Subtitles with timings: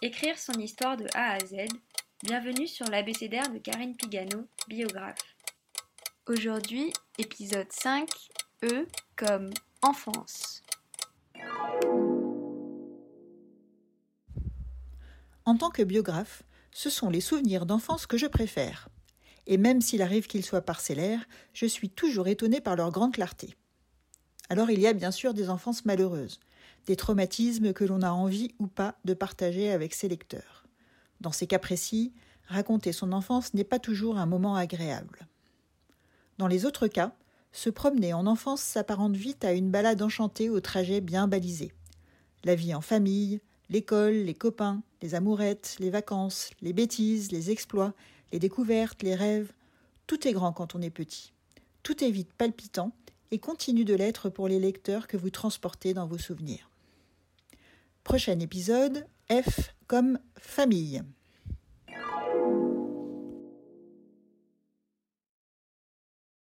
[0.00, 1.56] Écrire son histoire de A à Z.
[2.22, 5.34] Bienvenue sur l'abécédaire de Karine Pigano, biographe.
[6.28, 8.08] Aujourd'hui, épisode 5,
[8.62, 8.86] E
[9.16, 9.50] comme
[9.82, 10.62] enfance.
[15.44, 18.88] En tant que biographe, ce sont les souvenirs d'enfance que je préfère.
[19.48, 23.56] Et même s'il arrive qu'ils soient parcellaires, je suis toujours étonnée par leur grande clarté.
[24.48, 26.38] Alors il y a bien sûr des enfances malheureuses,
[26.88, 30.64] des traumatismes que l'on a envie ou pas de partager avec ses lecteurs.
[31.20, 32.14] Dans ces cas précis,
[32.46, 35.28] raconter son enfance n'est pas toujours un moment agréable.
[36.38, 37.12] Dans les autres cas,
[37.52, 41.74] se promener en enfance s'apparente vite à une balade enchantée au trajet bien balisé.
[42.42, 47.92] La vie en famille, l'école, les copains, les amourettes, les vacances, les bêtises, les exploits,
[48.32, 49.52] les découvertes, les rêves,
[50.06, 51.34] tout est grand quand on est petit.
[51.82, 52.92] Tout est vite palpitant
[53.30, 56.70] et continue de l'être pour les lecteurs que vous transportez dans vos souvenirs.
[58.08, 61.02] Prochain épisode, F comme famille.